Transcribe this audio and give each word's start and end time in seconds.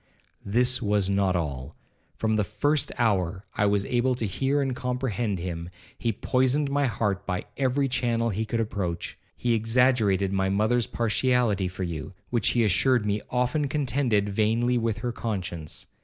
This 0.43 0.81
was 0.81 1.11
not 1.11 1.35
all. 1.35 1.75
From 2.15 2.35
the 2.35 2.43
first 2.43 2.91
hour 2.97 3.45
I 3.53 3.67
was 3.67 3.85
able 3.85 4.15
to 4.15 4.25
hear 4.25 4.59
and 4.59 4.75
comprehend 4.75 5.37
him, 5.37 5.69
he 5.95 6.11
poisoned 6.11 6.71
my 6.71 6.87
heart 6.87 7.27
by 7.27 7.45
every 7.55 7.87
channel 7.87 8.31
he 8.31 8.43
could 8.43 8.59
approach. 8.59 9.19
He 9.37 9.53
exaggerated 9.53 10.33
my 10.33 10.49
mother's 10.49 10.87
partiality 10.87 11.67
for 11.67 11.83
you, 11.83 12.15
which 12.31 12.49
he 12.57 12.63
assured 12.63 13.05
me 13.05 13.21
often 13.29 13.67
contended 13.67 14.29
vainly 14.29 14.75
with 14.79 14.97
her 15.05 15.11
conscience. 15.11 15.85